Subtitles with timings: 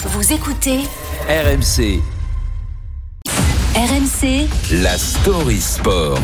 [0.00, 0.78] Vous écoutez
[1.28, 2.00] RMC,
[3.74, 4.46] RMC
[4.80, 6.20] la story sport.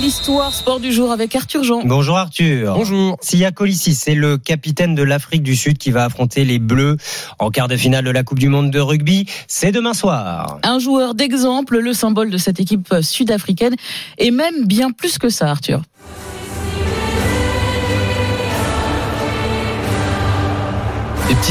[0.00, 1.82] L'histoire sport du jour avec Arthur Jean.
[1.84, 2.72] Bonjour Arthur.
[2.72, 3.18] Bonjour.
[3.20, 6.96] Sia Colissi, c'est le capitaine de l'Afrique du Sud qui va affronter les Bleus
[7.38, 9.26] en quart de finale de la Coupe du Monde de rugby.
[9.46, 10.58] C'est demain soir.
[10.62, 13.76] Un joueur d'exemple, le symbole de cette équipe sud-africaine,
[14.16, 15.82] et même bien plus que ça, Arthur.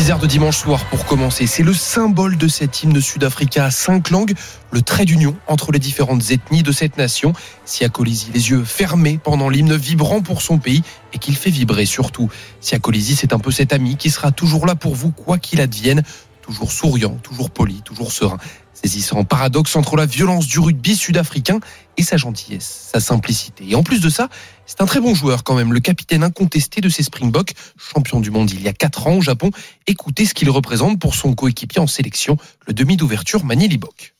[0.07, 1.47] Airs de dimanche soir pour commencer.
[1.47, 4.33] C'est le symbole de cet hymne sud-africain à cinq langues,
[4.69, 7.33] le trait d'union entre les différentes ethnies de cette nation.
[7.65, 11.87] Sia Colisi, les yeux fermés pendant l'hymne vibrant pour son pays et qu'il fait vibrer
[11.87, 12.29] surtout.
[12.61, 15.59] Sia Colisi, c'est un peu cet ami qui sera toujours là pour vous quoi qu'il
[15.59, 16.03] advienne,
[16.43, 18.37] toujours souriant, toujours poli, toujours serein.
[18.75, 21.59] Saisissant paradoxe entre la violence du rugby sud-africain
[21.97, 23.65] et sa gentillesse, sa simplicité.
[23.69, 24.27] Et en plus de ça,
[24.65, 28.31] c'est un très bon joueur quand même, le capitaine incontesté de ces Springboks, champion du
[28.31, 29.51] monde il y a 4 ans au Japon.
[29.87, 34.13] Écoutez ce qu'il représente pour son coéquipier en sélection, le demi d'ouverture Mani Libok.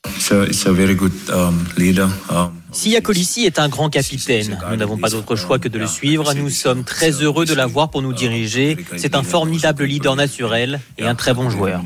[2.71, 4.58] Sia Colissi est un grand capitaine.
[4.70, 6.34] Nous n'avons pas d'autre choix que de le suivre.
[6.34, 8.77] Nous sommes très heureux de l'avoir pour nous diriger.
[8.98, 11.82] C'est un formidable leader naturel et un très bon joueur.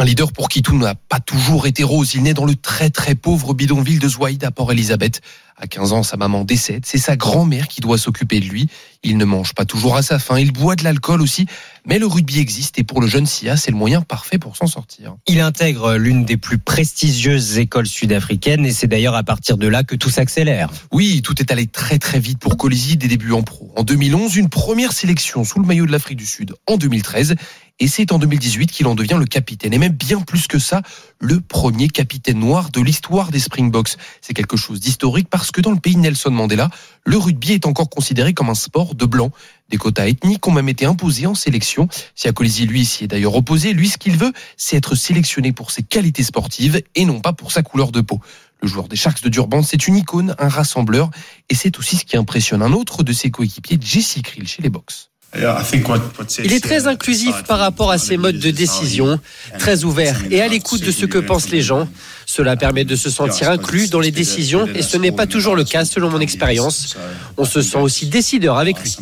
[0.00, 2.14] Un leader pour qui tout n'a pas toujours été rose.
[2.14, 5.20] Il naît dans le très très pauvre bidonville de Zouaïd à Port-Elisabeth.
[5.58, 6.84] À 15 ans, sa maman décède.
[6.86, 8.70] C'est sa grand-mère qui doit s'occuper de lui.
[9.02, 10.40] Il ne mange pas toujours à sa faim.
[10.40, 11.44] Il boit de l'alcool aussi.
[11.84, 14.66] Mais le rugby existe et pour le jeune Sia, c'est le moyen parfait pour s'en
[14.66, 15.16] sortir.
[15.26, 19.82] Il intègre l'une des plus prestigieuses écoles sud-africaines et c'est d'ailleurs à partir de là
[19.82, 20.70] que tout s'accélère.
[20.92, 23.70] Oui, tout est allé très très vite pour Colisi des débuts en pro.
[23.76, 27.36] En 2011, une première sélection sous le maillot de l'Afrique du Sud en 2013.
[27.82, 29.72] Et c'est en 2018 qu'il en devient le capitaine.
[29.72, 30.82] Et même bien plus que ça,
[31.18, 33.96] le premier capitaine noir de l'histoire des Springboks.
[34.20, 36.68] C'est quelque chose d'historique parce que dans le pays Nelson Mandela,
[37.04, 39.30] le rugby est encore considéré comme un sport de blanc.
[39.70, 41.88] Des quotas ethniques ont même été imposés en sélection.
[42.14, 45.70] Si Colisi, lui, s'y est d'ailleurs opposé, lui, ce qu'il veut, c'est être sélectionné pour
[45.70, 48.20] ses qualités sportives et non pas pour sa couleur de peau.
[48.60, 51.10] Le joueur des Sharks de Durban, c'est une icône, un rassembleur,
[51.48, 54.68] et c'est aussi ce qui impressionne un autre de ses coéquipiers, Jesse Krill, chez les
[54.68, 55.10] Box.
[55.36, 59.20] Il est très inclusif par rapport à ses modes de décision,
[59.58, 61.88] très ouvert et à l'écoute de ce que pensent les gens.
[62.26, 65.64] Cela permet de se sentir inclus dans les décisions et ce n'est pas toujours le
[65.64, 66.96] cas selon mon expérience.
[67.36, 68.96] On se sent aussi décideur avec lui.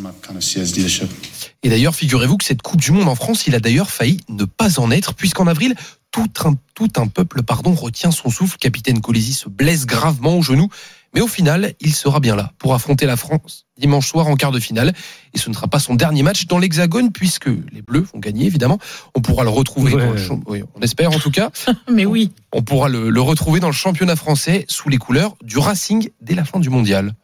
[1.65, 4.45] Et d'ailleurs, figurez-vous que cette Coupe du Monde en France, il a d'ailleurs failli ne
[4.45, 5.75] pas en être, puisqu'en avril,
[6.10, 8.56] tout un, tout un peuple pardon, retient son souffle.
[8.58, 10.69] Capitaine Colisi se blesse gravement au genou.
[11.14, 14.50] Mais au final, il sera bien là pour affronter la France dimanche soir en quart
[14.52, 14.92] de finale.
[15.32, 18.44] Et ce ne sera pas son dernier match dans l'Hexagone, puisque les Bleus vont gagner,
[18.47, 18.78] évidemment.
[19.14, 20.04] On pourra le retrouver, Ouais.
[20.04, 21.50] dans le champ- oui, on espère en tout cas.
[21.92, 22.32] Mais oui.
[22.52, 26.34] On pourra le, le retrouver dans le championnat français sous les couleurs du Racing dès
[26.34, 27.14] la fin du mondial.